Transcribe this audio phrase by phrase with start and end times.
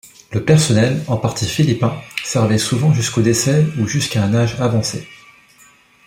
[0.31, 1.93] Le personnel, en partie philippin,
[2.23, 5.07] servait souvent jusqu'au décès ou jusqu'à un âge avancé.